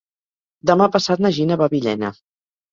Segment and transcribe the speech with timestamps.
[0.69, 2.15] Demà passat na Gina va a Villena.